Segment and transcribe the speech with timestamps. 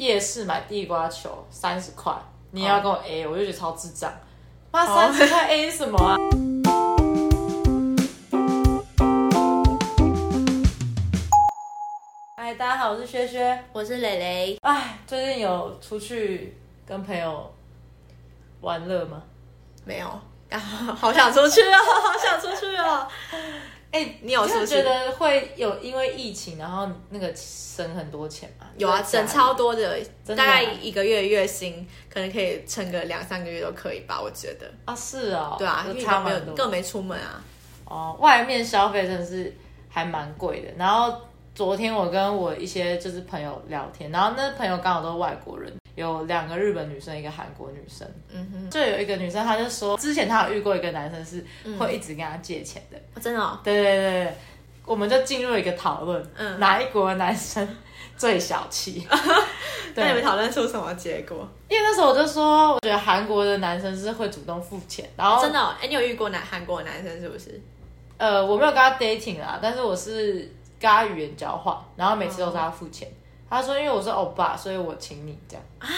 [0.00, 2.10] 夜市买地瓜球三十块，
[2.52, 4.10] 你要跟我 A，、我就觉得超智障。
[4.70, 6.16] 妈，三十块 A 什么啊？
[12.34, 13.62] 嗨，大家好，我是薛薛。
[13.74, 17.52] 我是蕾蕾，哎，最近有出去跟朋友
[18.62, 19.22] 玩乐吗？
[19.84, 20.06] 没有，
[20.48, 21.76] 啊，好想出去哦，
[22.08, 23.06] 好想出去哦。
[23.92, 28.66] 哎、你有是不是觉得会有因为疫情，然后那个省很多钱吗？
[28.76, 34.70] 有啊，省超多的，的大概啊一个月月薪可能可以撑个两三个月都可以吧，我觉得。
[34.84, 37.42] 啊，是哦，对啊，因就为都没有差蛮多根本没出门啊。
[37.84, 39.52] 哦，外面消费真的是
[39.88, 40.68] 还蛮贵的。
[40.78, 41.20] 然后
[41.52, 48.06] 昨天我跟我一些就是朋友聊天，然后那朋友刚好都是外国人，有两个日本女生，一个韩国女生。
[48.30, 52.96] 嗯哼，就有一个女生，她就说之前她有遇过一个男生是嗯会一直跟她借钱的。
[53.14, 54.34] 哦真的哦，对对对对，
[54.86, 57.68] 我们就进入了一个讨论，嗯哪一国的男生
[58.16, 59.06] 最小气？
[59.96, 61.46] 那你们对，讨论出什么结果？
[61.68, 67.60] 因为那时候我就说，我觉得韩国的男生是会主动付钱，然后真的哦，哎，你有遇过男韩国的男生是不是？
[68.16, 70.34] 呃，我没有跟他 dating 啦，但是我是
[70.78, 73.08] 跟他语言交换，然后每次都是他付钱。
[73.50, 75.88] 他说因为我是欧巴，所以我请你这样啊。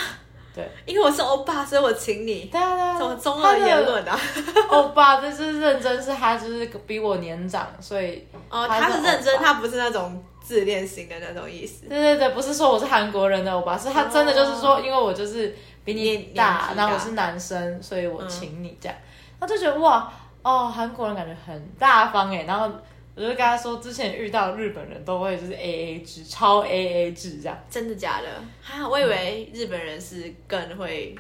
[0.55, 0.69] 对。
[0.87, 2.47] 因为我是欧巴，所以我请你。
[2.47, 4.19] 对啊对啊，什么中二言论啊？
[4.69, 11.87] 欧巴这是认真，是他就是比我年长，所以哦，他是认真，他不是那种自恋型的那种意思。
[11.87, 18.97] 对对对，不是说我是韩国人的欧巴，是他真的就是说，因为我就是比你大然后我是男生，所以我请你这样。
[19.39, 20.11] 他就觉得哇
[20.43, 22.71] 哦，韩国人感觉很大方哎，然后
[23.15, 26.69] 我就跟他说，之前遇到日本人都会就是 A A 制，超 A
[27.09, 27.59] A 制这样。
[27.69, 28.29] 真的假的？
[28.63, 31.15] 哈，我以为日本人是更会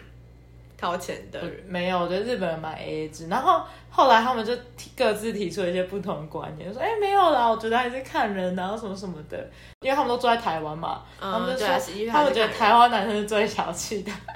[0.78, 1.62] 掏钱的人。
[1.68, 4.56] 没有，我觉得日本人蛮 A A 制，然后后来他们就
[4.96, 9.38] 各自提出了一些不同的观点，就说哎、没有啦，我觉得还是看人，然后什么什么的，
[9.80, 14.10] 因为他们都住在台湾嘛，他们就说、对啊实际上他们觉得台湾男生是最小气的，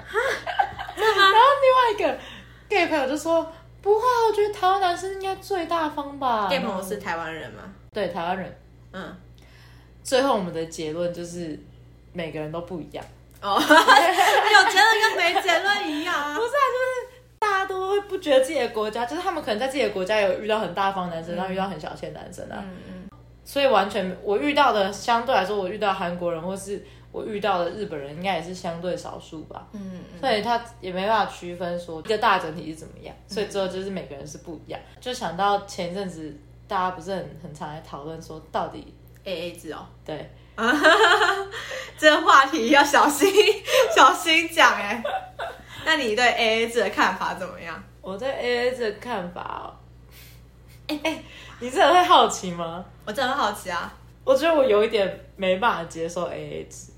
[0.95, 2.19] 然后另外一个
[2.69, 7.63] gay 朋友就说不会啊，我觉得台湾男生应该最大方吧 gay 朋友是台湾人吗？
[7.93, 8.59] 对台湾人，
[8.93, 9.15] 嗯，
[10.03, 11.59] 最后我们的结论就是
[12.13, 13.03] 每个人都不一样。
[13.41, 16.41] 哦， 有结论跟没结论一样啊 不。
[16.41, 16.77] 是啊，就
[17.13, 23.09] 是大家都会不觉得自己的国家，就是他们可能在自己的国家有遇到很大方的男生，然后遇到很小气的男生啊，嗯嗯，
[23.45, 26.83] 所以完全我遇到的相对来说，我遇到韩国人或是
[27.17, 29.67] 我遇到的日本人，应该也是相对少数吧。
[29.73, 34.79] 嗯所以他也没办法区分说一个大整体是怎么样，所以之后就是每个人是不一样。
[35.01, 36.35] 就想到前一阵子
[36.67, 40.29] 大家不是很很常来讨论说，到底 A A 制哦，对
[41.97, 43.27] 这个话题要小心
[43.95, 45.03] 小心讲哎。
[45.85, 47.81] 那你对 A A 制的看法怎么样？
[48.01, 49.65] 我对 A A 制的看法哦，
[50.87, 51.23] 哎、哎、
[51.59, 52.83] 你真的会好奇吗？
[53.05, 53.93] 我真的很好奇啊。
[54.23, 56.91] 我觉得我有一点没办法接受 A A 制。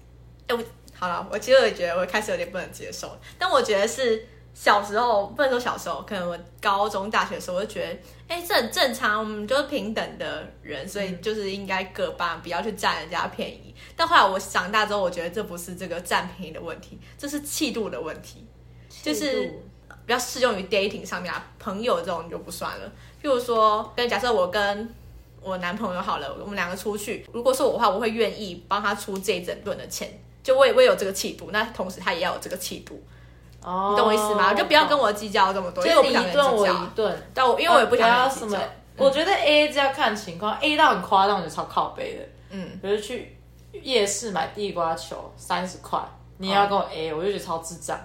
[0.50, 0.64] 哎、我
[0.96, 13.74] 好了，我其实我也觉得我开始有点不能接受，但我觉得是小时候，不能说小时候，可能我高中、大学的时候，我就觉得，哎、这很正常，我们就是平等的人，所以就是应该各半，不要去占人家便宜。
[13.96, 18.44] 但后来我长大之后，我觉得这不是这个占便宜的问题，这是气度的问题，
[19.04, 19.48] 就是
[20.08, 22.92] 比较适用于 dating 上面啊，朋友这种就不算了。
[23.22, 24.94] 譬如说，跟假设我跟
[25.42, 30.10] 我男朋友好了，我们两个出去，如果是我的话，我会愿意帮他出这一整顿的钱，
[30.50, 33.00] 就我也我也有这个气度，那同时他也要有这个气度，
[33.62, 34.52] 哦你懂我意思吗？
[34.56, 36.90] 就不要跟我计较这么多，因为就你我不想跟一顿我人计较一。
[36.96, 39.06] 顿，但我因为我也不想要想什么跟人计较。。
[39.06, 42.26] 我觉得 A 制要看情况，A 到很夸张，我觉得超靠背的。
[42.50, 43.38] 嗯，比如去
[43.72, 46.00] 夜市买地瓜球三十块，
[46.38, 47.98] 你要跟我 A，、我就觉得超智障。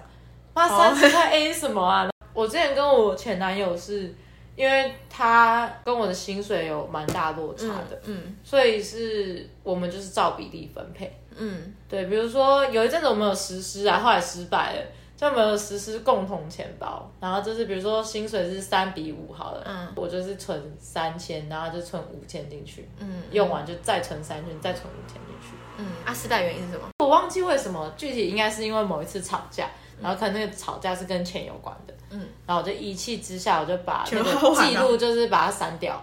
[0.53, 2.07] 妈，哦三十块 A 什么啊？
[2.31, 4.13] 我之前跟我前男友是，
[4.55, 11.11] 因为他跟我的薪水有蛮大落差的，嗯所以是我们就是照比例分配。
[11.37, 11.73] 嗯。
[11.87, 14.81] 对，比如说有一阵子我们有实施啊，后来失败了，
[15.15, 19.87] 就我们有实施共同钱包，然后就是比如说薪水是三比五好了，嗯。
[19.95, 25.55] 我就是存三千，然后就存五千进去，嗯用完就再存三千，再存五千进去。
[25.77, 26.87] 嗯，啊，失败原因是什么？
[26.99, 29.69] 我忘记为什么，具体应该是因为某一次吵架，
[30.01, 36.01] 然后可能那个吵架是跟钱有关的，嗯，然后我就一气之下，我就把那个记录就是把它删掉，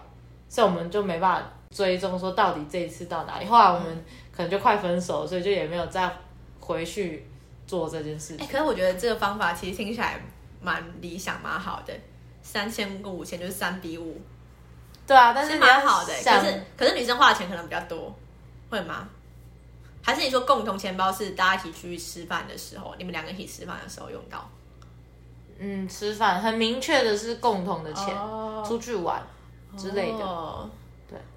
[0.49, 3.47] 所以我们就没办法追踪说到底这一次到哪里。
[3.47, 6.11] 后来我们可能就快分手，所以就也没有再
[6.61, 7.27] 回去
[7.67, 8.47] 做这件事哎、情。
[8.49, 10.21] 可是我觉得这个方法其实听起来
[10.61, 11.93] 蛮理想、蛮好的。
[12.45, 14.21] 三千跟五千就是三比五，
[15.07, 18.13] 对啊，但是蛮好的、想可是可是女生花的钱可能比较多，
[18.69, 19.09] 会吗？
[20.03, 24.51] 还是你说共同钱包是大家一起去吃饭的时候，你们两个一起吃饭的时候用到？
[25.57, 29.25] 嗯，吃饭很明确的是共同的钱，哦出去玩
[29.77, 30.71] 之类的。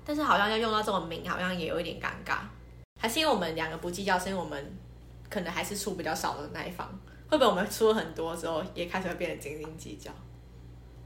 [0.06, 2.38] 但是好像要用到这种名，好像也有一点尴尬。
[3.02, 4.78] 还是因为我们两个不计较，是因为我们
[5.30, 6.88] 可能还是出比较少的那一方？
[7.28, 10.12] 会不会我们出了很多之后，也开始会变得斤斤计较？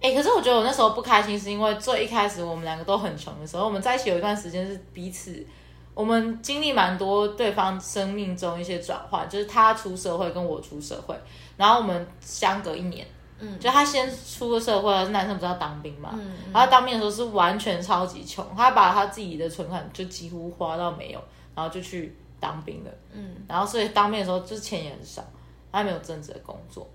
[0.02, 5.46] 哎、可是我觉得我那时候不开心，是因为最一开始我们两个都很穷的时候，我们在一起有一段时间是彼此，
[5.94, 11.14] 我们经历蛮多对方生命中一些转换，就是他出社会跟我出社会，
[11.58, 13.06] 然后我们相隔一年，
[13.40, 21.24] 嗯，就他先出了社会，男生不是要当兵嘛，嗯，然后当兵的时候是完全超级穷，他把他自己的存款就几乎花到没有，
[21.56, 25.24] 然后就去当兵了，嗯，然后所以当兵的时候就是钱也很少，
[25.72, 26.88] 他没有正职的工作。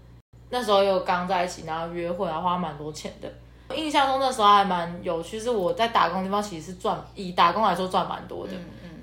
[0.51, 3.33] 那时候又刚在一起，然后约会啊，花蛮多钱的。
[3.75, 8.53] 印象中那时候还蛮有趣，是我在打工的地方其实是赚，以打工来说赚蛮多的。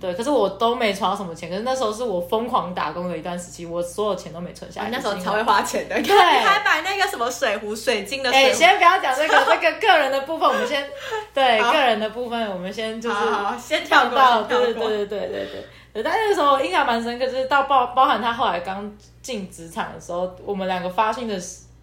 [0.01, 1.49] 对，可是我都没存到什么钱。
[1.49, 4.89] 可是那时候是我疯狂打工的一段时期，我所有钱都没存下来。
[4.89, 8.31] 那时候才会花钱的，对，还买那个什么水壶、水晶的。
[8.31, 10.85] 哎，先不要讲这个， 这个个人的部分，我们先
[11.33, 13.17] 对个人的部分，我们先就是
[13.57, 15.47] 先跳到，对对对对对对
[15.93, 16.03] 对。
[16.03, 18.91] 但那个时候印象蛮深刻，就是到包包含他后来刚。
[19.21, 21.35] 进职场的时候，我们两个发薪的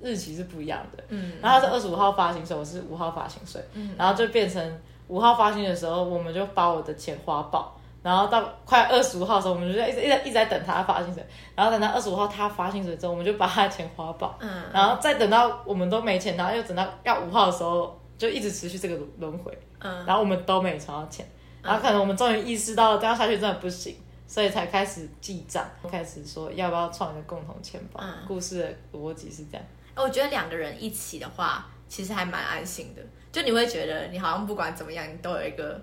[0.03, 1.05] 日期是不一样的。
[1.09, 3.65] 嗯，然后他是二十五号发薪水，我是五号发薪水。
[3.75, 7.78] 嗯，然后就变成五号发薪的时候，我们就把我的钱花爆。
[8.03, 11.25] 然后到快二十五号的时候，我们就一直一直一直在等他发薪水。
[11.55, 14.37] 然后等到二十五号他发薪水之后，我们就把他的钱花爆。
[14.41, 19.57] 嗯，然后再等到我们都没钱，然后又等到要五号的时候，就一直持续这个轮回。
[19.81, 21.27] 嗯，然后我们都没存到钱。
[21.63, 23.97] 然后可能我们终于意识到这样下去真的不行。
[24.31, 27.99] 所以才开始记账，开始说要不要创一个共同钱包。
[28.27, 29.67] 故事的逻辑是这样。
[29.97, 33.01] 我觉得两个人一起的话，其实还蛮安心的。
[33.33, 35.81] 就你会觉得你好像不管怎么样，你都有一个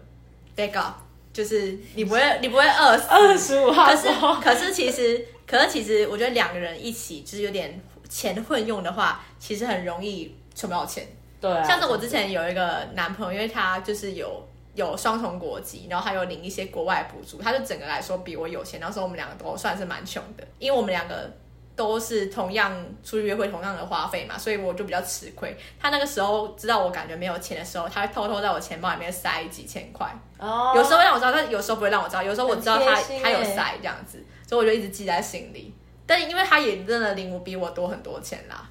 [0.56, 0.94] backup，
[1.36, 3.08] 就是你不会你不会饿死。
[3.10, 3.92] 二十五号。
[3.92, 4.08] 可是
[4.42, 11.06] 可是其实可是其实我觉得两个人一起就是有点钱混用的话，其实很容易存不到钱。
[11.42, 11.52] 对。
[11.66, 14.48] 像是我之前有一个男朋友，因为他就是有。
[14.76, 18.78] 有双重国籍，然后还有领一些国外补助，他就整个来说比我有钱。
[18.82, 21.32] 那时候我们两个都算是蛮穷的，因为我们两个
[21.76, 22.72] 都是同样
[23.04, 25.56] 出去约会同样的花费嘛，所以我就比较吃亏。
[25.80, 30.08] 他那个时候知道我感觉没有钱的时候，他会偷偷在我钱包里面塞几千块。
[30.38, 30.74] 哦。
[30.76, 32.24] 有时候让我知道，但有时候不会让我知道。
[32.24, 35.74] 有时候我知道他他有塞这样子，所以我就一直记在心里。
[36.06, 38.70] 但因为他也真的领我比我多很多钱啦。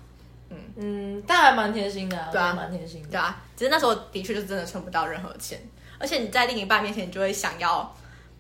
[0.51, 3.43] 嗯嗯，但还蛮贴心的，对啊，蛮贴心的，对啊。
[3.56, 5.61] 只是那时候的确就真的存不到任何钱。
[5.99, 7.93] 而且你在另一半面前，你就会想要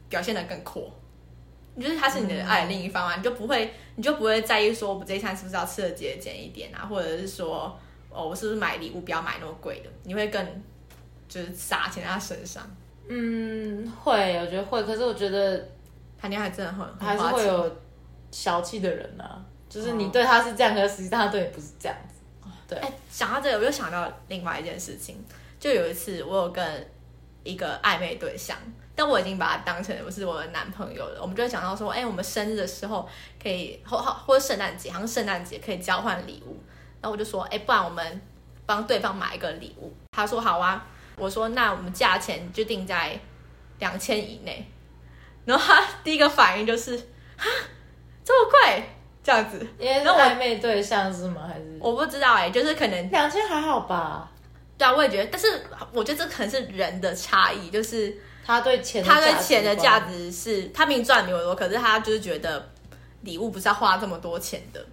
[0.08, 1.03] 表现的更阔，你
[1.82, 7.76] 就是他是你的爱另一方啊，你就不会，你就不会在意说，我这一餐是不是要吃的节俭一点啊，或者是说，
[8.10, 10.62] 哦，我是不是买礼物不要买那么贵的，你会更
[11.28, 12.62] 就是撒钱在他身上。
[13.08, 15.68] 嗯，会，我觉得会，可是我觉得
[16.18, 17.76] 谈恋爱真的很还是会有
[18.30, 22.48] 小气的人啊，就是你对他是这样，可是实际上他对你不是这样子。
[22.68, 25.22] 对，哎，想到这个，我又想到另外一件事情，
[25.58, 26.64] 就有一次我有跟。
[27.46, 28.56] 一个暧昧对象，
[28.94, 31.20] 但我已经把他当成不是我的男朋友了。
[31.20, 33.08] 我们就会讲到说，哎，我们生日的时候
[33.42, 36.62] 可以或或者圣诞节，好像圣诞节可以交换礼物。
[37.00, 38.20] 然后我就说，哎，不然我们
[38.64, 39.92] 帮对方买一个礼物。
[40.12, 40.86] 他说好啊。
[41.16, 43.16] 我说那我们价钱就定在
[43.78, 44.68] 两千以内。
[45.44, 46.96] 然后他第一个反应就是
[47.36, 47.46] 啊，
[48.24, 48.82] 这么贵，
[49.22, 49.64] 这样子。
[49.78, 51.46] 因为暧昧对象是吗？
[51.46, 54.28] 还是我不知道哎，就是可能两千还好吧。
[54.76, 55.46] 对啊，我也觉得，但是
[55.92, 58.12] 我觉得这可能是人的差异，就是
[58.44, 62.68] 他对钱，他对钱的价值是，他明明赚比我多，可是他就是觉得
[63.22, 64.84] 礼物不是要花这么多钱的，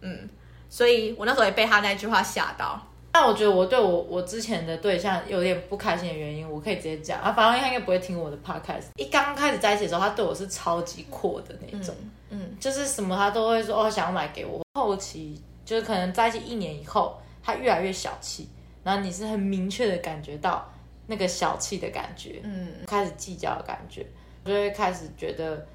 [0.00, 0.28] 嗯，
[0.70, 2.80] 所以我那时候也被他那句话吓到。
[3.14, 8.84] 但我觉得我对我我之前的对象有点不开心的原因，我可以直接讲啊，反正他应该不会听我的 podcast。
[8.96, 11.94] 一刚开始在一起的时候，他对我是超级阔的那种，
[12.30, 14.62] 嗯，就是什么他都会说哦，想要买给我。
[14.72, 18.48] 后期就是可能在一起一年以后，他越来越小气。
[18.82, 20.66] 然后你是很明确的感觉到
[21.06, 24.06] 那个小气的感觉，嗯，开始计较的感觉，
[24.44, 25.66] 就会开始觉得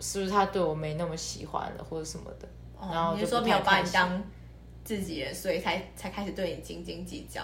[0.00, 2.48] 是不是他对我没那么喜欢了或者什么的，
[2.80, 4.22] 然后就说没有把你当
[4.82, 7.42] 自己人，所以才才开始对你斤斤计较，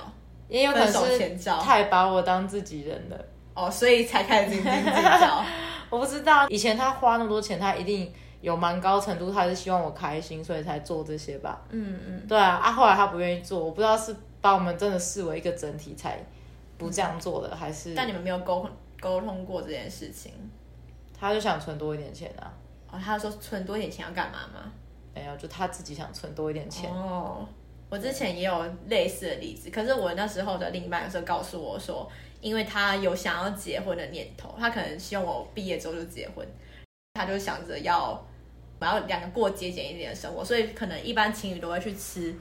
[0.48, 5.44] 也有可能是太把我当自己人了，哦，所以才开始斤斤计较。
[5.90, 11.62] 我不知道以前他花那么多钱，他一定有蛮高程度，他是希望我开心，所以才做这些吧。
[11.70, 14.16] 嗯嗯，对啊，啊后来他不愿意做，我不知道是。
[14.40, 16.16] 把我们真的视为一个整体才
[16.78, 17.94] 不这样做的，还是？
[17.94, 18.66] 但你们没有沟
[19.00, 20.32] 沟通过这件事情。
[21.20, 22.50] 他就想存多一点钱啊。
[22.90, 24.72] 哦，他说存多一点钱要干嘛吗？
[25.14, 26.88] 没有，就他自己想存多一点钱。
[26.90, 27.44] 哦，
[27.90, 32.08] 我之前也有类似的例子，可是我那时候的另一半有时候告诉我说，
[32.40, 36.46] 因为他有想要结婚的念头，他可能希望我毕业之后就结婚，
[37.14, 38.10] 他就想着要
[38.78, 42.32] 我要两个过节俭一点的生活，所以可能一般情侣都会去吃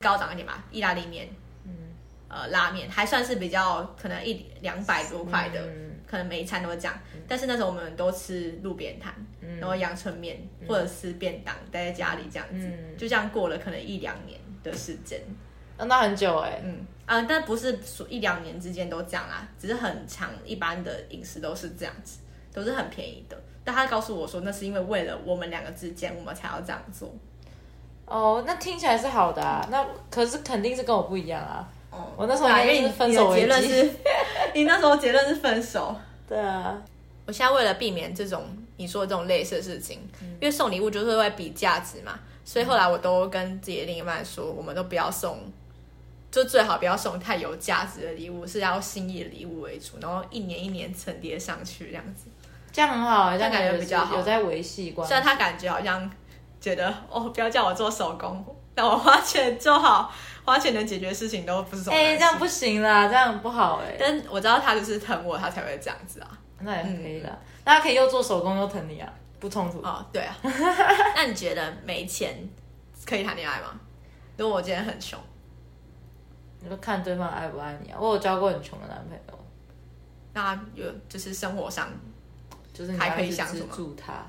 [0.00, 1.28] 高档一点吧，意大利面。
[2.32, 5.62] 呃，拉面还算是比较可能一两百多块的，
[6.06, 6.98] 可能每一餐都会这样。
[7.28, 9.12] 但是那时候我们都吃路边摊，
[9.60, 15.20] 然后阳春面、或者是便当，待在家里这样子，嗯就这样过了可能一两年的时间。
[15.76, 22.20] 啊那很久哎、嗯啊，但不是说一两年之间都这样啦，只是很长，一般的饮食都是这样子，
[22.52, 23.38] 都是很便宜的。
[23.64, 27.14] 但他告诉我说，那是因为为了我们两个之间，我们才要这样做。
[28.06, 31.68] 哦，那听起来是好的啊，那可是肯定是跟我不一样啊。
[31.92, 33.90] 哦我那时候对啊因为应该是分手危机的结论是，
[34.54, 35.94] 你那时候结论是分手。
[36.28, 36.76] 对啊，
[37.26, 38.44] 我现在为了避免这种
[38.76, 45.38] 你说的这种类似的事情，因为送礼物就是会比价值嘛，所以后来我都跟自己的另一半说，我们都不要送，
[46.30, 52.24] 就最好不要送太有价值的礼物，是要心意的礼物为主，然后一年一年层叠上去这样子。
[52.72, 55.10] 这样很好欸，这样感觉觉比较好有在维系关系。
[55.10, 56.10] 虽然他感觉好像
[56.58, 58.42] 觉得哦，不要叫我做手工，
[58.74, 60.10] 让我花钱就好，
[60.44, 62.16] 花钱能解决事情都不是什么哎。
[62.16, 66.38] 这样不行啦，这样不好哎、但我知道他就是疼我，他才会这样子啊。
[66.60, 67.38] 那也可以啦。
[67.64, 69.78] 那他可以又做手工又疼你啊，不冲突。
[69.80, 70.36] 哦，对啊。
[71.14, 72.48] 那你觉得没钱
[73.06, 73.78] 可以谈恋爱吗？
[74.36, 75.18] 如果我今天很穷，
[76.60, 77.98] 你就看对方爱不爱你啊。
[78.00, 79.44] 我有交过很穷的男朋友，
[80.32, 81.88] 那有就是生活上，
[82.72, 84.24] 就是你还可以相处吗助他，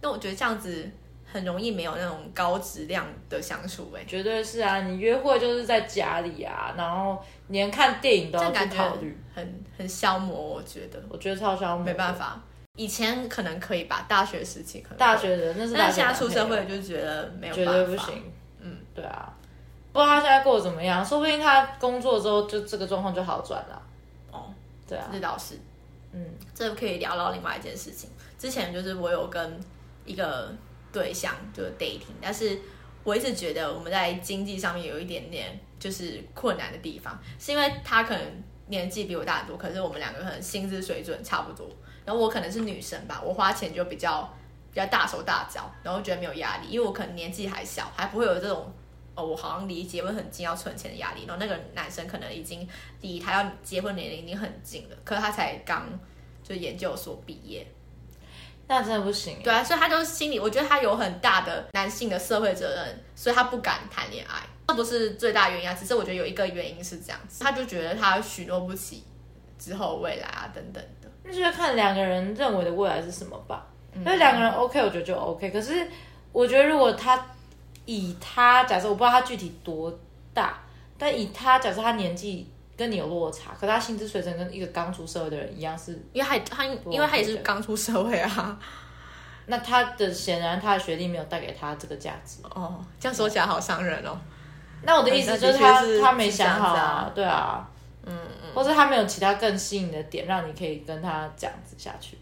[0.00, 0.88] 那我觉得这样子
[1.36, 4.80] 很容易没有那种高质量的相处、欸，绝对是啊。
[4.80, 10.54] 你约会就是在家里啊，然后连看电影都要去考虑，很很消磨。
[10.54, 11.84] 我觉得我觉得超消磨。
[11.84, 12.40] 没办，法，
[12.76, 18.32] 以前可能可以吧，大学时期可能大学的那是大但是现在出社会就觉得没有绝办法，对不行。
[18.60, 19.30] 嗯，对啊，
[19.92, 23.82] 不知道他现在过得怎么样，说不定他工作之后就这个状况就好转了。
[24.32, 24.46] 哦，
[24.88, 25.54] 对啊，这倒是。
[26.12, 26.24] 嗯，
[26.54, 28.08] 这可以聊到另外一件事情。
[28.38, 29.60] 之前就是我有跟
[30.06, 30.50] 一个
[30.96, 32.58] 对象就 dating，但是
[33.04, 41.68] 我一直觉得我们在经济上面有一点点就是困难的地方，是因为他可能年纪比我大很多，可是我们两个可能薪资水准差不多。
[42.06, 44.22] 然后我可能是女生吧，我花钱就比较
[44.72, 48.72] 比较大手大脚，然后觉得没有压力，因为我可能年纪还小，还不会有这种。
[49.14, 51.24] 哦，我好像离结婚很近，要存钱的压力。
[51.26, 52.68] 然后那个男生可能已经
[53.00, 55.88] 离他要结婚年龄已经很近了，可是他才刚
[56.42, 57.66] 就研究所毕业，
[58.68, 59.38] 那真的不行。
[59.42, 64.42] 对啊，所以他就是心里，我觉得他有很大的男性的社会责任，所以他不敢谈恋爱。
[64.68, 69.04] 这不是最大原因啊，只是我觉得有一个原因是这样子，他就觉得他许诺不起
[69.58, 71.08] 之后未来啊等等的。
[71.22, 73.66] 那就是看两个人认为的未来是什么吧。
[73.94, 75.50] 嗯因为两个人 OK，我觉得就 OK。
[75.50, 75.86] 可是
[76.32, 77.24] 我觉得如果他
[77.84, 79.96] 以他假设我不知道他具体多
[80.34, 80.58] 大，
[80.98, 88.58] 但以他假设他年纪跟你有落差，可他薪资水准跟一个刚出社会的人一样是，因为他他因为他也是刚出社会啊。
[89.48, 92.38] 那他的显然他的学历没有带给他这个价值。
[92.42, 94.18] 哦，这样说起来好伤人哦。
[94.82, 97.64] 那我的意思就是他他没想好啊，对啊，
[98.04, 102.18] 嗯嗯，或者他没有其他更吸引的点，让你可以跟他这样子下去，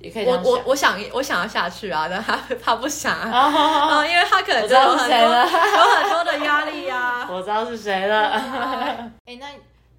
[0.00, 0.38] 也可以这我。
[0.42, 7.28] 我我想我想要下去啊，但他 他不想啊，因为他可能我知道谁了有很多的压力啊。
[7.30, 8.30] 我知道是谁了。
[9.26, 9.46] 哎、那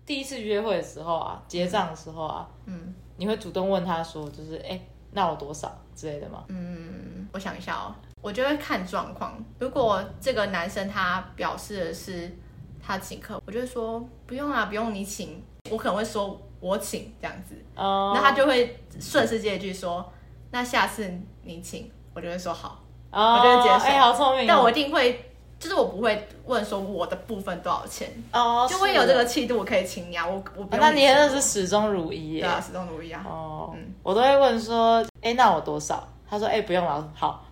[0.05, 4.79] 第一次约会的时候啊，结账的时候啊，嗯你会主动问他说，就是哎、
[5.11, 6.43] 那我多少之类的吗？
[6.47, 9.37] 嗯，我想一下哦，我就会看状况。
[9.59, 12.33] 如果这个男生他表示的是
[12.81, 20.11] 他请客，我就会说不用啊，不用你请，我可能会说我请这样子，哦、那他就会顺势接一句说，
[20.51, 21.11] 那下次
[21.43, 22.79] 你请，我就会说好，
[23.11, 25.25] 哦，我就会接受哎、好聪明哦、但我一定会。
[25.59, 32.43] 就是我不会问说我的部分多少钱，哦，就会有这个气度，我可以请你啊，我我不啊那你请真的是始终如一耶。
[32.43, 33.21] 对啊，始终如一啊。
[33.27, 36.07] 哦，嗯我都会问说，哎、那我多少？
[36.29, 37.43] 他说，哎、不用了，好。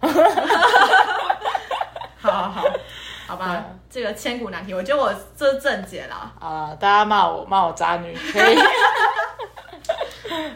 [2.18, 2.62] 好 好好，
[3.28, 6.34] 好吧这个千古难题，我觉得我这是正解啦。
[6.40, 8.58] 啊，大家骂我骂我渣女，可以。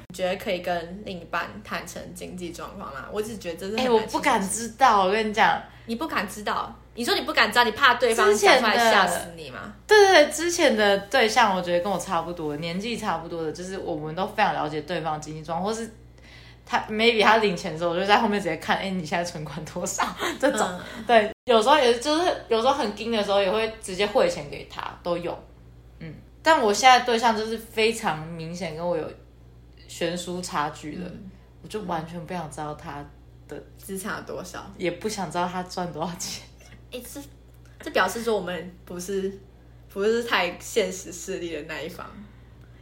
[0.07, 3.05] 你觉得可以跟另一半坦诚经济状况吗？
[3.11, 9.73] 我只是觉得这是哎、很我不敢知道，我跟你讲，你不敢知道，你说你不敢知道，你怕对方讲出来吓死你吗？
[9.87, 15.89] 对对对，之前的对象我觉得跟我差不多，年纪差不多的，就是我们都非常了解对方的经济状况，或是
[16.71, 20.07] 他 maybe 他领钱的时候，我就在后面直接看，哎、你现在存款多少？
[20.39, 25.37] 这种、嗯对，有时候也就是有时候很盯的时候，也会直接汇钱给他，都有。
[25.99, 29.05] 嗯，但我现在对象就是非常明显跟我有
[29.85, 31.29] 悬殊差距的，嗯
[31.61, 33.05] 我就完全不想知道他
[33.49, 34.65] 的，资产有多少？
[34.77, 36.47] 也不想知道他赚多少钱。
[36.93, 37.19] 哎、这
[37.81, 39.37] 这表示说我们不是
[39.89, 42.09] 不是太现实势力的那一方，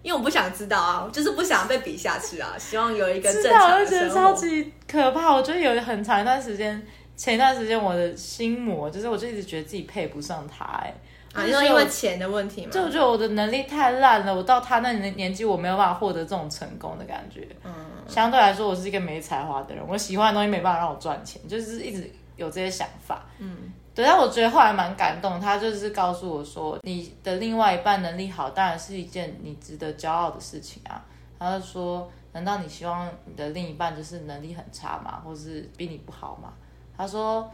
[0.01, 4.09] 因为我不想知道啊，就是不想被比下去啊，希望有一个正知道，常的我就觉得。
[4.09, 5.33] 超级可怕。
[5.33, 6.81] 我觉得有很长一段时间，
[7.17, 10.93] 前一段时间我的心魔就是，我就一直觉得自己配不上他、哎，
[11.33, 12.71] 啊，你说因为钱的问题吗？
[12.71, 17.47] 就我觉得我的能力太烂了，我到他那年年纪，我没有办法获得这种成功的感觉。
[17.65, 17.73] 嗯，
[18.07, 23.25] 相对来说，我是一个没才华的人，我喜欢的东西没办法让我赚钱，就是一直有这些想法。
[23.37, 31.03] 嗯，对，但我觉得后来蛮感动，他就是告诉我说，你的另外一半能力好，当然是一件你值得骄傲的事情啊。
[31.37, 36.53] 他就说，难道你希望你的另一半就是能力很差吗，或是比你不好吗？
[36.95, 37.51] 他说。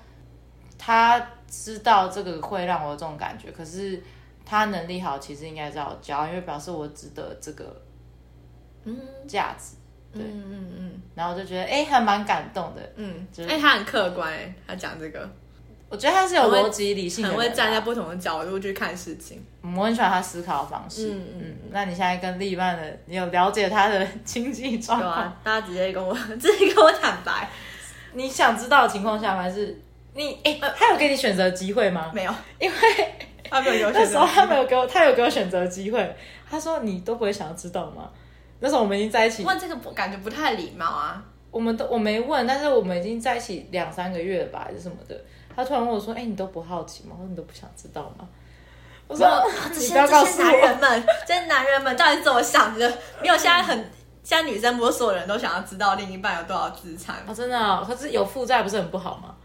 [0.77, 4.03] 他知道这个会让我有这种感觉，可是
[4.45, 7.81] 他能力好，其实应该是要教，因为表示我值得这个
[8.83, 8.93] 嗯
[9.25, 9.77] 价值，
[10.11, 15.29] 对，嗯嗯嗯，然后我就觉得哎，还蛮感动的，嗯，哎，他很客观，哎，他讲这个，
[15.89, 25.37] 我觉得他是有逻辑理性，很会站在不同的角度去看事情，我很喜欢他思考的方式，嗯嗯，那你现在跟另一半的，你有了解他的经济状况？
[25.43, 27.49] 大家直接跟我 直接跟我坦白，
[28.13, 29.79] 你想知道的情况下还是？
[30.15, 32.09] 你哎，他有给你选择机会吗？
[32.13, 32.77] 没有，因为
[33.49, 36.15] 他没有那时候他没有给我，他有给我选择机会。
[36.49, 38.09] 他说你都不会想要知道吗？
[38.61, 41.21] 那时候我们已经在一起，问这个不感觉不太礼貌啊。
[41.51, 45.21] 我们都我没问，但是我们已经在一起两三个月了吧，还是什么的。
[45.55, 47.15] 他突然问我说：“哎，你都不好奇吗？
[47.17, 48.27] 或者你都不想知道吗？”
[49.07, 49.27] 我说
[49.77, 52.89] ：“你不要告诉男人们，这些男人们到底是怎么想的？
[53.21, 53.77] 没有，现在很
[54.23, 57.33] 现在女生不是所有人都想要知道另一半有多少资产啊？
[57.33, 59.35] 真的，可是有负债不是很不好吗？”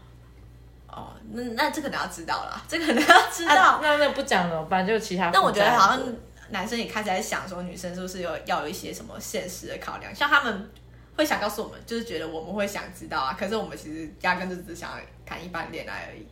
[0.93, 3.79] 哦，那那这可能要知道了，这可能要知道。
[3.81, 5.29] 那那不讲了，反正就其他。
[5.31, 6.01] 但我觉得好像
[6.49, 10.13] 男生也开始在想说，女生是不是有要有一些什么现实的考量？
[10.13, 10.69] 像他们
[11.15, 13.37] 会想告诉我们，就是觉得我们会想知道啊。
[13.39, 14.89] 可是我们其实压根就只想
[15.31, 16.27] 谈一般恋爱而已。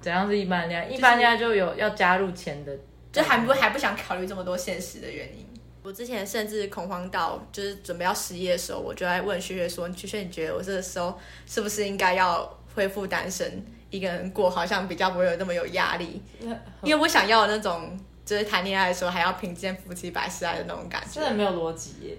[0.00, 0.88] 怎样是一般恋爱？
[0.88, 2.76] 一般恋爱就有要加入钱的，
[3.12, 5.46] 就还不还不想考虑这么多现实的原因。
[5.82, 16.22] 我之前甚至恐慌到，就是准备要失业的时候，我就在问学学说：“学学，你觉得我这个时候是不是应该要恢复单身？”一个人过好像比较不会有那么有压力，
[16.82, 22.16] 因为我想要那种 就是谈恋爱的时候还要贫贱夫妻百事哀的那种感觉，真的没有逻辑耶，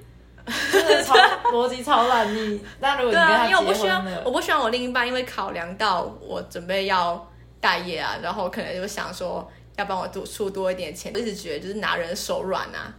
[0.72, 1.16] 真的超
[1.52, 2.34] 逻辑超烂。
[2.36, 7.28] 你那如果你跟他因为我不希望我不希望我另一半因为考量到我准备要
[7.60, 12.94] 待业啊，然后可能就想说要帮我多出多一点钱，一直觉得就是拿人手软啊。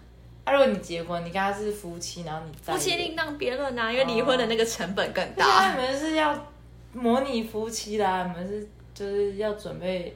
[0.47, 5.71] 那如果你结婚，你跟他是夫妻，然后你夫妻另当别论啊，因为离婚的那个成本更大。
[5.73, 6.37] 你们是要。
[6.95, 10.15] 模拟夫妻啦，你们是就是要准备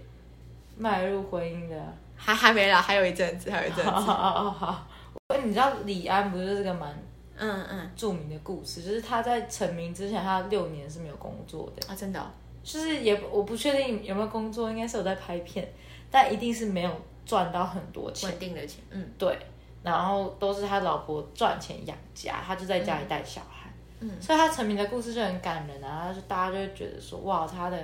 [0.77, 1.75] 迈入婚姻的，
[2.15, 3.91] 还还没啦，还有一阵子，还有一阵子。
[3.91, 4.87] 好，好，
[5.43, 6.95] 你知道李安不是这个蛮
[7.37, 7.91] 嗯嗯。
[7.97, 11.93] 著名的故事，就是他在成名之前，他六年是没有工作的。
[11.93, 15.67] 啊，真的，就是也我不确定有没有工作，应该是有在拍片，
[16.11, 16.91] 但一定是没有
[17.25, 19.39] 赚到很多钱，稳定的钱，嗯，对，
[19.83, 23.71] 然后都是他老婆赚钱养家，他就在家里带小孩。
[24.01, 24.11] 嗯。
[24.21, 27.79] 所以他成名的故事就很感人啊，就大家就会觉得说，哇，他的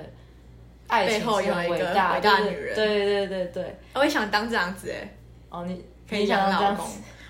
[0.87, 5.09] 爱情很伟大，伟大女人，对对对对，我也想当这样子哎，
[5.49, 6.85] 哦，你可以养老公，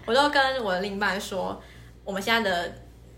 [0.06, 1.62] 我都跟我的另一半说，
[2.04, 2.74] 我们现在的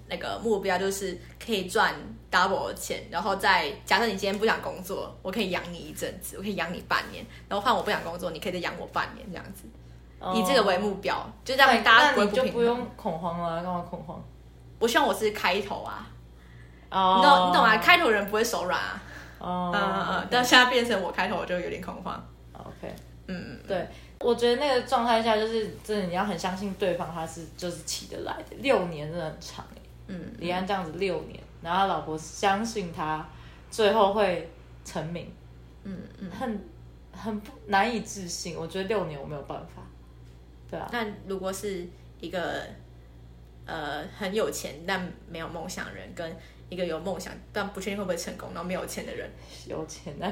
[0.08, 1.94] 那个目标就是可以赚
[2.32, 9.64] double 的钱，然后再假设你今天不想工作，我可以养你一阵子，我可以养你半年，然后换我不想工作，你可以再养我半年这样子，
[10.36, 14.24] 以这个为目标，就这样大家就不用恐慌了，干嘛恐慌？
[14.80, 16.08] 我希望我是开头啊，
[16.92, 17.78] 哦你懂你懂啊？
[17.78, 19.02] 开头人不会手软啊，
[19.40, 22.24] 嗯嗯嗯，但现在变成我开头，我就有点恐慌。
[22.54, 22.94] OK，
[23.28, 23.88] 嗯，对，
[24.20, 28.56] 我觉得那个状态下，就是真的你要很相信对方，他是就是起得来的。
[28.58, 33.28] 六年真的很长哎，嗯，李安这样子六年，然后老婆相信他，
[33.70, 34.50] 最后会
[34.84, 35.32] 成名，
[35.84, 36.64] 嗯嗯，很
[37.12, 38.56] 很不难以置信。
[38.56, 39.82] 我觉得六年我没有办法，
[40.70, 40.88] 对啊。
[40.92, 41.88] 那如果是
[42.20, 42.64] 一个。
[43.68, 46.38] 呃，很有钱但没有梦想人，跟
[46.70, 49.28] 一个有梦想但不确定会不会成功，然后没有钱的人，
[49.66, 50.32] 有钱但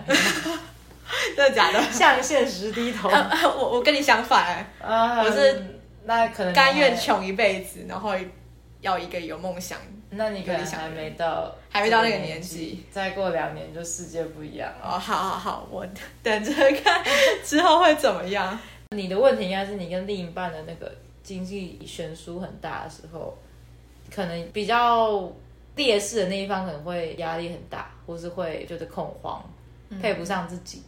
[1.35, 1.81] 真的假的？
[1.91, 3.09] 向现实低头。
[3.09, 8.13] 我我跟你相反，我是那可能甘愿穷一辈子，然后
[8.81, 9.77] 要一个有梦想。
[10.11, 14.91] 那你可能还没到，还没到那个年纪，再过两年就世界不一样哦。
[14.91, 15.85] 好好好，我
[16.21, 17.03] 等着看
[17.43, 18.59] 之后会怎么样。
[18.95, 20.91] 你的问题应该是你跟另一半的那个。
[21.23, 23.33] 经济悬殊很大的时候，
[24.13, 25.31] 可能比较
[25.77, 29.41] 劣势的那一方可能会压力很大，或是会觉得恐慌，
[30.01, 30.83] 配不上自己。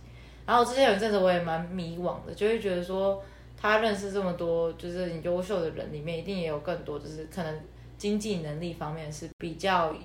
[0.45, 3.23] 然后之前有一阵子我也蛮迷惘的，就会觉得说，
[3.59, 7.59] 他认识这么多就是很优秀的人，里面一定也有更多就是可能
[7.97, 9.95] 经济能力方面是比较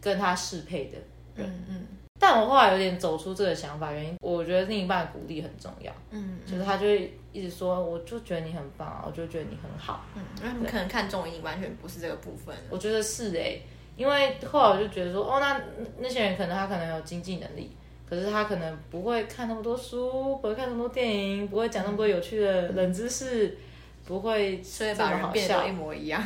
[0.00, 0.98] 跟他适配的
[1.34, 1.48] 人。
[1.48, 1.86] 嗯嗯。
[2.18, 5.92] 但我后来有点走出这个想法，原因我觉得另一半鼓励很重要。
[6.10, 10.06] 嗯，就是他就会一直说，我就觉得你很棒啊，我就觉得你很好。
[10.14, 12.54] 嗯，他们可能看中你完全不是这个部分。
[12.70, 13.58] 我觉得是哎，
[13.96, 15.60] 因为后来我就觉得说，哦，那
[15.98, 17.76] 那些人可能他可能有经济能力，
[18.08, 23.56] 可是他可能不会看那么多书，不会看那么多电影，不会讲那么多有趣的冷知识，
[24.04, 25.72] 不会所以这么好把人变得一。
[25.72, 26.22] 模一样。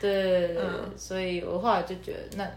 [0.00, 0.62] 对对，
[0.96, 2.48] 所以我后来就觉得，那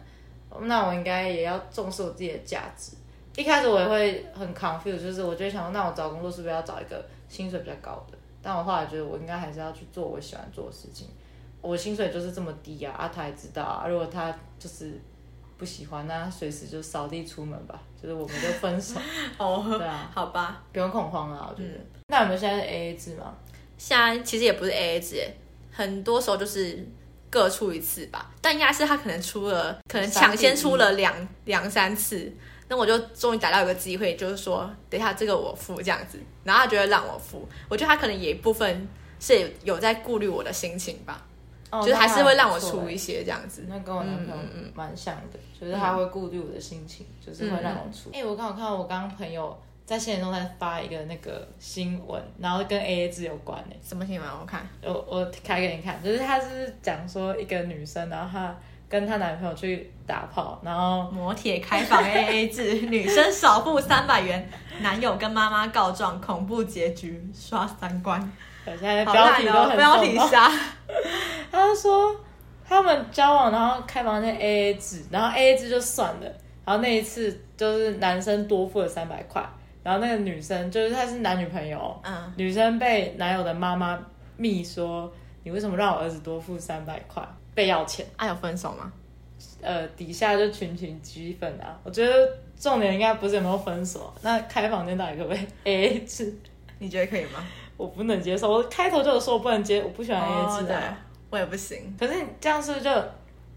[0.62, 2.98] 那我应该也要重视我自己的价值。
[3.36, 8.18] 一开始我也会很 confuse，就是我就会想说，那我找工作是不是要找一个薪水比较高的？
[8.42, 11.08] 但我后来觉得，我应该还是要去做我喜欢做的事情。
[11.62, 13.88] 我薪水就是这么低啊，啊他也知道啊。
[13.88, 15.00] 如果他就是
[15.60, 18.96] 不喜欢，那他随时就扫地出门吧，就是我们就分手。
[19.38, 21.76] 哦，对啊，好吧，不用恐慌啊，我觉得。
[22.08, 23.36] 那我们现在是 A A 制吗？
[23.78, 25.38] 现在其实也不是 A A 制，欸
[25.72, 26.86] 很多时候就是
[27.30, 28.32] 各出一次吧。
[28.42, 32.32] 但应该是他可能出了，可能抢先出了两两三次，
[32.70, 37.48] 那我就终于逮到一个机会，就是说，等一下这个我付这样子，然后他觉得让我付。
[37.68, 38.88] 我觉得他可能也一部分
[39.20, 41.26] 是有在顾虑我的心情吧，
[41.72, 43.66] 哦就是还是会让我出一些这样子。
[43.68, 48.10] 那跟我男朋友蛮像的，就是他会顾虑我的心情，就是会让我出。
[48.14, 54.30] 哎、我刚好看到我刚刚朋友在现实中在发一个那个新闻，然后跟 A A 制有关呢、什么新闻？
[54.40, 58.56] 我看我我开给你看，就是他是讲说一个女生，然后她
[58.88, 64.50] 跟她男朋友去打炮，然后摩铁开放 A A 制， 女生少付三百元，
[64.82, 68.32] 男友跟妈妈告状，恐怖结局，刷三观。
[68.72, 70.52] 我现在好标题都很标题杀。
[71.52, 72.16] 他就说
[72.68, 76.26] 他们交往，然后开房间 A A 制，然后 A A 制就算了，
[76.64, 79.44] 然后那一次就是男生多付了三百块，
[79.82, 84.00] 然后那个女生就是她是男女朋友，嗯，女生被男友的妈妈
[84.38, 85.12] 密说
[85.44, 87.24] 你为什么让我儿子多付三百块，
[87.56, 88.92] 被要钱，啊，有分手吗？
[89.62, 92.14] 呃，底下就群群激愤啊，我觉得
[92.58, 96.34] 重点应该不是有没有分手，那开房间到底可不可以 A A 制？
[96.78, 97.44] 你觉得可以吗？
[97.80, 101.96] 我不能接受，我开头就有说我不能接，我不喜欢 A A 制哦对啊。，我也不行。
[101.98, 102.92] 可是你这样是不是就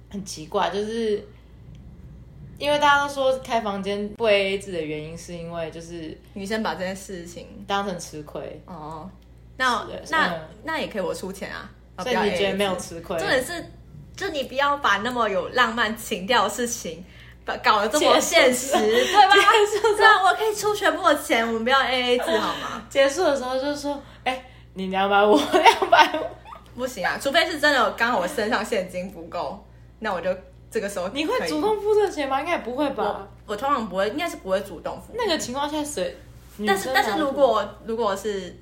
[0.08, 0.70] 很奇怪？
[0.70, 1.26] 就是
[2.56, 9.10] 因为大家都说开房间不 A A 制的原因，是因为就是女生把这件事情，当成吃亏，哦，
[9.56, 11.68] 那那嗯那也可以我出钱啊。
[11.98, 13.18] 所以你觉得没有吃亏？
[13.18, 13.64] 重点是，
[14.16, 17.04] 就你不要把那么有浪漫情调的事情，把
[17.62, 19.34] 搞得这么现实，对吧？
[19.96, 22.82] 这样我可以出全部的钱，我们不要 A A 制好吗？
[22.88, 26.24] 结束的时候就说：“哎、你两百五，两百五。
[26.74, 29.62] 不行啊，除非是真的刚好我身上现金不够，
[29.98, 30.34] 那我就
[30.70, 32.40] 这个时候”你会主动付这钱吗？
[32.40, 33.28] 应该也不会吧我。
[33.52, 35.12] 我通常不会，应该是不会主动付。
[35.14, 36.16] 那个情况下谁？
[36.66, 38.56] 但是但是如果如果是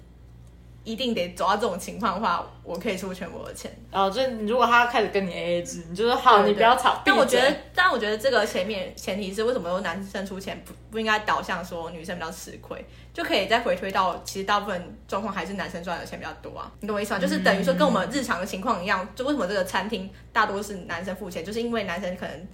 [0.82, 3.70] 一定得走到这种情况的话，我可以出全部的钱。
[3.92, 7.02] 哦，就是如果他开始跟你 A A 制，你就说好，对你不要吵。
[7.04, 17.20] 但我觉得，但我觉得这个前面前提是为什么说男生出钱，不不应该导向说女生比较吃亏，就可以再回推到其实大部分状况还是男生赚的钱比较多啊，你懂我意思吗？
[17.20, 22.48] 就是等于说跟我们日常的情况一样，就为什么这个餐厅大多是男生付钱，就是因为男生可能。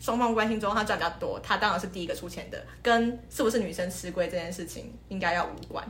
[0.00, 5.84] 双方关系中，他赚比较多，他当然是第一个出钱的，跟是不是女生吃亏这件事情应该要无关。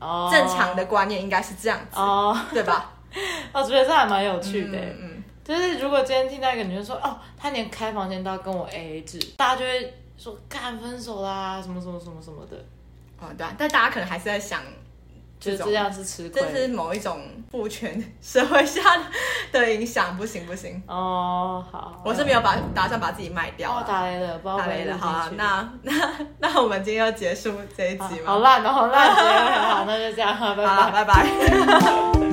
[0.00, 2.90] 哦，正常的观念应该是这样子，哦，对吧？
[3.52, 4.78] 我觉得这还蛮有趣的。
[4.78, 12.56] 嗯嗯，就是如果今天听到一个女生说，哦，她连开房间都要跟我 A A 制，大家就会说干分手啦，什么什么什么什么的，
[13.20, 14.60] 哦对啊，但大家可能还是在想，
[15.40, 16.40] 就是这样是吃亏。
[16.42, 17.18] 这是某一种
[17.50, 18.80] 父权 社会下
[19.50, 23.84] 的影响，不行不行，哦，好，我是没有把打算把自己卖掉哦啊。
[23.88, 25.92] 打雷了，不知道打雷了，好啊啊，，那 那
[26.38, 28.26] 那我们今天要结束这一集吗？
[28.26, 30.90] 好烂哦，好烂，好，那就这样，好拜，拜。
[30.92, 32.20] 拜拜。